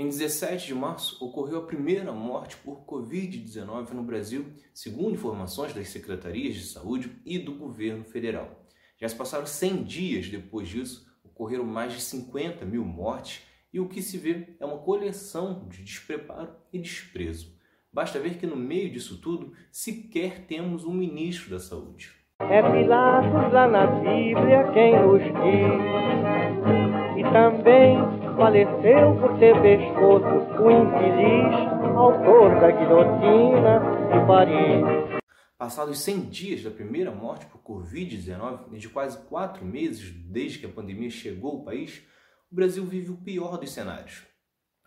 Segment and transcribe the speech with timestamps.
[0.00, 5.90] Em 17 de março, ocorreu a primeira morte por Covid-19 no Brasil, segundo informações das
[5.90, 8.64] secretarias de saúde e do governo federal.
[8.98, 13.90] Já se passaram 100 dias depois disso, ocorreram mais de 50 mil mortes e o
[13.90, 17.54] que se vê é uma coleção de despreparo e desprezo.
[17.92, 22.10] Basta ver que no meio disso tudo sequer temos um ministro da saúde.
[22.38, 25.80] É Pilatos lá na Bíblia quem diz,
[27.18, 30.26] e também faleceu por ter pescoço
[30.62, 33.80] o infeliz autor da guilhotina
[34.10, 35.20] de Paris.
[35.58, 40.66] Passados 100 dias da primeira morte por Covid-19 e de quase quatro meses desde que
[40.66, 42.02] a pandemia chegou ao país,
[42.50, 44.22] o Brasil vive o pior dos cenários.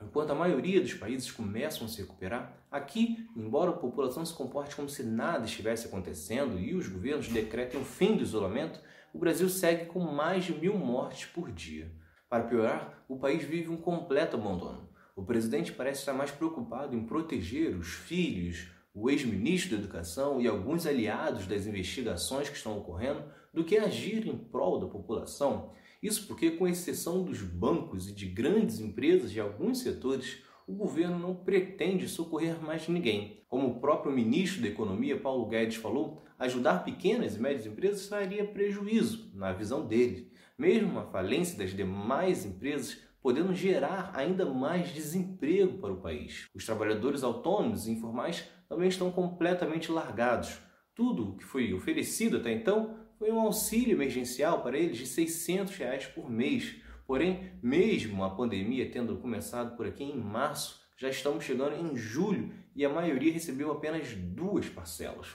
[0.01, 4.75] Enquanto a maioria dos países começam a se recuperar, aqui, embora a população se comporte
[4.75, 8.81] como se nada estivesse acontecendo e os governos decretem o fim do isolamento,
[9.13, 11.91] o Brasil segue com mais de mil mortes por dia.
[12.33, 14.89] Para piorar, o país vive um completo abandono.
[15.15, 20.47] O presidente parece estar mais preocupado em proteger os filhos, o ex-ministro da Educação e
[20.47, 25.73] alguns aliados das investigações que estão ocorrendo do que agir em prol da população.
[26.01, 31.19] Isso porque, com exceção dos bancos e de grandes empresas de alguns setores, o governo
[31.19, 33.45] não pretende socorrer mais ninguém.
[33.47, 38.43] Como o próprio ministro da Economia, Paulo Guedes, falou, ajudar pequenas e médias empresas traria
[38.43, 45.77] prejuízo, na visão dele mesmo a falência das demais empresas podendo gerar ainda mais desemprego
[45.77, 46.49] para o país.
[46.53, 50.59] Os trabalhadores autônomos e informais também estão completamente largados.
[50.93, 55.75] Tudo o que foi oferecido até então foi um auxílio emergencial para eles de 600
[55.77, 56.75] reais por mês.
[57.07, 62.53] Porém, mesmo a pandemia tendo começado por aqui em março, já estamos chegando em julho
[62.75, 65.27] e a maioria recebeu apenas duas parcelas.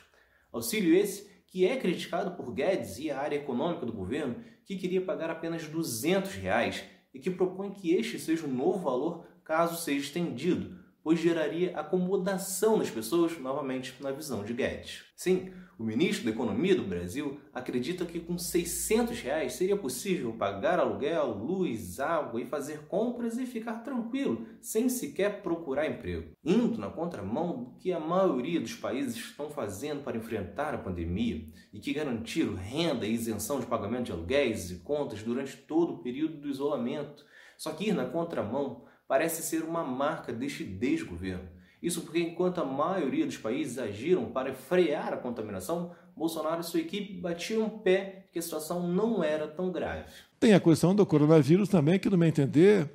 [0.53, 5.01] Auxílio esse que é criticado por Guedes e a área econômica do governo, que queria
[5.01, 10.05] pagar apenas 200 reais e que propõe que este seja o novo valor caso seja
[10.05, 15.05] estendido, pois geraria acomodação nas pessoas, novamente na visão de Guedes.
[15.17, 20.79] Sim, o ministro da Economia do Brasil acredita que com 600 reais seria possível pagar
[20.79, 26.33] aluguel, luz, água e fazer compras e ficar tranquilo, sem sequer procurar emprego.
[26.45, 31.47] Indo na contramão do que a maioria dos países estão fazendo para enfrentar a pandemia
[31.73, 35.99] e que garantiram renda e isenção de pagamento de aluguéis e contas durante todo o
[35.99, 37.25] período do isolamento.
[37.57, 41.49] Só que ir na contramão parece ser uma marca deste desgoverno.
[41.83, 46.81] Isso porque, enquanto a maioria dos países agiram para frear a contaminação, Bolsonaro e sua
[46.81, 50.11] equipe batiam o pé que a situação não era tão grave.
[50.39, 52.91] Tem a questão do coronavírus também, que, no meu entender,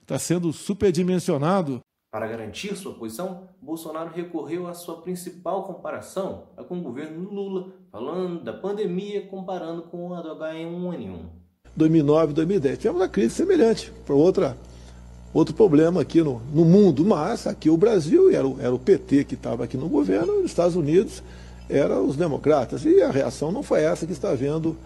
[0.00, 1.80] está sendo superdimensionado.
[2.10, 7.72] Para garantir sua posição, Bolsonaro recorreu à sua principal comparação, a com o governo Lula,
[7.90, 11.26] falando da pandemia comparando com a do H1N1.
[11.74, 12.78] 2009 2010.
[12.78, 14.56] Tivemos uma crise semelhante, por outra
[15.32, 19.24] outro problema aqui no, no mundo, mas aqui o Brasil, era o, era o PT
[19.24, 21.22] que estava aqui no governo, os Estados Unidos
[21.68, 22.84] eram os democratas.
[22.84, 24.76] E a reação não foi essa que está vendo,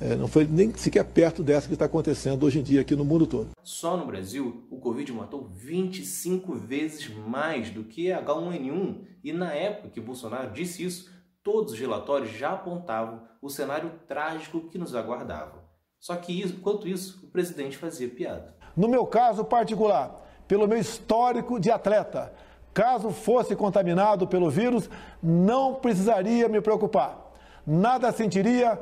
[0.00, 3.04] é, não foi nem sequer perto dessa que está acontecendo hoje em dia aqui no
[3.04, 3.48] mundo todo.
[3.62, 8.98] Só no Brasil, o Covid matou 25 vezes mais do que H1N1.
[9.24, 11.10] E na época que Bolsonaro disse isso,
[11.42, 15.64] todos os relatórios já apontavam o cenário trágico que nos aguardava.
[15.98, 18.55] Só que, enquanto isso, o presidente fazia piada.
[18.76, 22.32] No meu caso particular, pelo meu histórico de atleta,
[22.74, 24.90] caso fosse contaminado pelo vírus,
[25.22, 27.32] não precisaria me preocupar.
[27.66, 28.78] Nada sentiria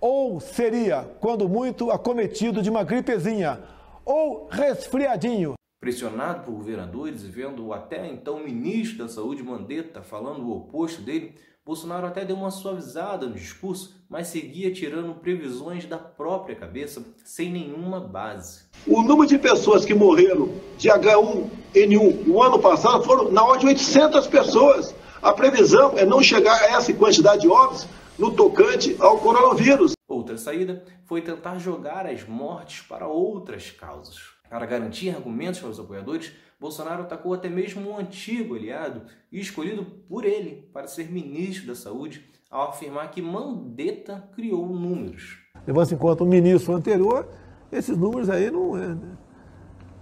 [0.00, 3.60] ou seria, quando muito, acometido de uma gripezinha
[4.04, 5.54] ou resfriadinho.
[5.80, 11.34] Pressionado por governadores e vendo até então ministro da Saúde Mandetta falando o oposto dele,
[11.68, 17.52] Bolsonaro até deu uma suavizada no discurso, mas seguia tirando previsões da própria cabeça sem
[17.52, 18.62] nenhuma base.
[18.86, 23.66] O número de pessoas que morreram de H1N1 no ano passado foram na ordem de
[23.66, 24.94] 800 pessoas.
[25.20, 27.86] A previsão é não chegar a essa quantidade de óbitos
[28.18, 29.92] no tocante ao coronavírus.
[30.08, 34.37] Outra saída foi tentar jogar as mortes para outras causas.
[34.48, 39.84] Para garantir argumentos para os apoiadores, Bolsonaro atacou até mesmo um antigo aliado e escolhido
[40.08, 45.38] por ele para ser ministro da Saúde, ao afirmar que Mandetta criou números.
[45.66, 47.28] Levando-se em conta o ministro anterior,
[47.70, 48.76] esses números aí não.
[48.76, 49.16] É, né?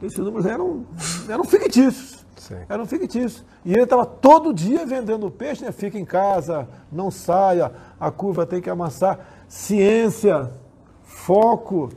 [0.02, 0.86] Esses números eram,
[1.28, 2.24] eram fictícios.
[2.36, 2.58] Sim.
[2.68, 3.44] Eram fictícios.
[3.64, 5.72] E ele estava todo dia vendendo peixe, né?
[5.72, 9.44] Fica em casa, não saia, a curva tem que amassar.
[9.48, 10.52] Ciência,
[11.02, 11.88] foco,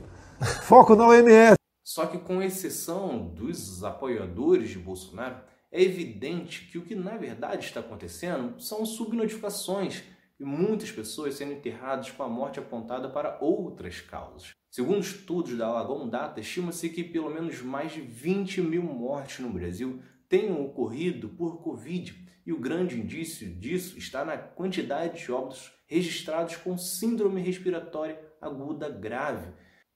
[0.62, 1.59] foco na OMS.
[1.90, 5.42] Só que, com exceção dos apoiadores de Bolsonaro,
[5.72, 10.04] é evidente que o que na verdade está acontecendo são subnotificações
[10.38, 14.54] e muitas pessoas sendo enterradas com a morte apontada para outras causas.
[14.70, 19.50] Segundo estudos da Alagon Data, estima-se que pelo menos mais de 20 mil mortes no
[19.50, 22.14] Brasil tenham ocorrido por Covid,
[22.46, 28.88] e o grande indício disso está na quantidade de óbitos registrados com síndrome respiratória aguda
[28.88, 29.48] grave.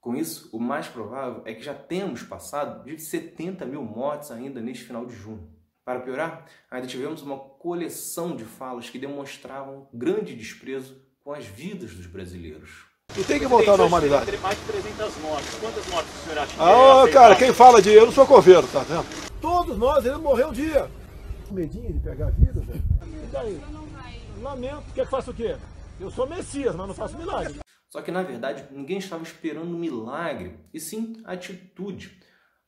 [0.05, 4.61] Com isso, o mais provável é que já temos passado de 70 mil mortes ainda
[4.61, 5.49] neste final de junho.
[5.83, 11.95] Para piorar, ainda tivemos uma coleção de falas que demonstravam grande desprezo com as vidas
[11.95, 12.85] dos brasileiros.
[13.17, 14.37] E tem que voltar à normalidade.
[14.43, 15.55] Mais de 300 mortes.
[15.55, 18.69] Quantas mortes o senhor acha que Ah, cara, quem fala de eu não sou coveiro,
[18.69, 19.07] tá vendo?
[19.41, 20.87] Todos nós iremos morrer um dia.
[21.51, 22.83] Medinho de pegar a vida, velho.
[23.23, 23.59] E daí?
[24.43, 24.85] Lamento.
[24.95, 25.57] Quer que faça o quê?
[25.99, 27.64] Eu sou Messias, mas não faço milagre.
[27.95, 32.21] Só que, na verdade, ninguém estava esperando um milagre, e sim atitude.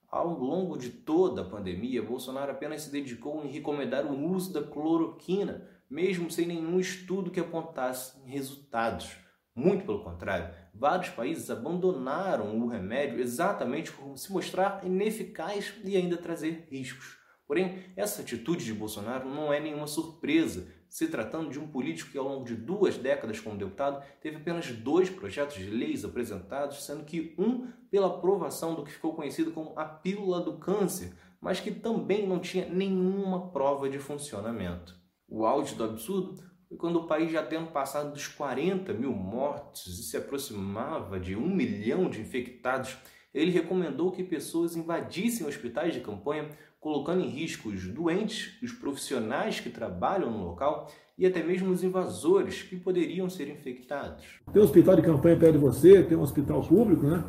[0.08, 4.62] Ao longo de toda a pandemia, Bolsonaro apenas se dedicou em recomendar o uso da
[4.62, 9.16] cloroquina, mesmo sem nenhum estudo que apontasse resultados.
[9.52, 16.16] Muito pelo contrário, vários países abandonaram o remédio exatamente por se mostrar ineficaz e ainda
[16.16, 17.18] trazer riscos.
[17.48, 22.18] Porém, essa atitude de Bolsonaro não é nenhuma surpresa, se tratando de um político que,
[22.18, 27.04] ao longo de duas décadas como deputado, teve apenas dois projetos de leis apresentados, sendo
[27.04, 31.70] que um pela aprovação do que ficou conhecido como a pílula do câncer, mas que
[31.70, 34.94] também não tinha nenhuma prova de funcionamento.
[35.28, 39.98] O áudio do absurdo foi quando o país já tendo passado dos 40 mil mortos
[39.98, 42.96] e se aproximava de um milhão de infectados,
[43.36, 46.48] ele recomendou que pessoas invadissem hospitais de campanha
[46.80, 51.84] colocando em risco os doentes, os profissionais que trabalham no local e até mesmo os
[51.84, 54.24] invasores que poderiam ser infectados.
[54.50, 57.22] Tem um hospital de campanha perto de você, tem um hospital público, né?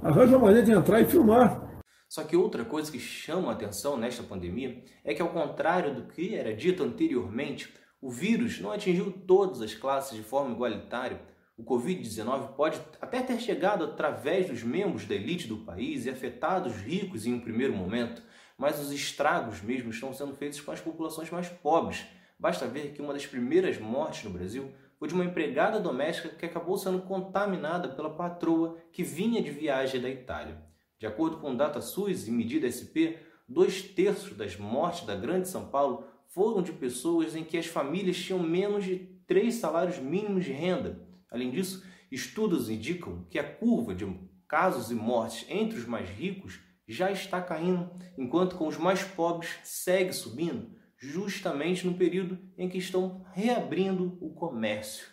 [0.00, 1.82] Arranja uma maneira de entrar e filmar.
[2.08, 6.06] Só que outra coisa que chama a atenção nesta pandemia é que, ao contrário do
[6.06, 11.20] que era dito anteriormente, o vírus não atingiu todas as classes de forma igualitária.
[11.56, 16.70] O Covid-19 pode até ter chegado através dos membros da elite do país e afetado
[16.70, 18.22] os ricos em um primeiro momento,
[18.56, 22.06] mas os estragos mesmo estão sendo feitos com as populações mais pobres.
[22.38, 26.46] Basta ver que uma das primeiras mortes no Brasil foi de uma empregada doméstica que
[26.46, 30.62] acabou sendo contaminada pela patroa que vinha de viagem da Itália.
[30.98, 33.18] De acordo com data SUS e medida SP,
[33.48, 38.16] dois terços das mortes da Grande São Paulo foram de pessoas em que as famílias
[38.16, 38.96] tinham menos de
[39.26, 41.11] três salários mínimos de renda.
[41.32, 44.06] Além disso, estudos indicam que a curva de
[44.46, 49.50] casos e mortes entre os mais ricos já está caindo, enquanto com os mais pobres
[49.64, 55.06] segue subindo, justamente no período em que estão reabrindo o comércio.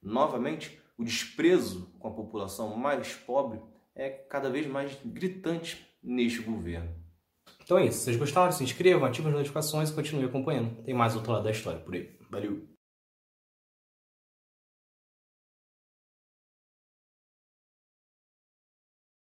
[0.00, 3.60] Novamente, o desprezo com a população mais pobre
[3.94, 6.94] é cada vez mais gritante neste governo.
[7.62, 7.98] Então é isso.
[7.98, 10.82] Se vocês gostaram, se inscrevam, ativem as notificações e continuem acompanhando.
[10.84, 12.16] Tem mais outro lado da história por aí.
[12.30, 12.75] Valeu!